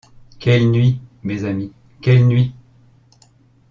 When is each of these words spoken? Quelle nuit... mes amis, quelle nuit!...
Quelle 0.39 0.71
nuit... 0.71 0.99
mes 1.21 1.43
amis, 1.45 1.73
quelle 2.01 2.25
nuit!... 2.25 2.55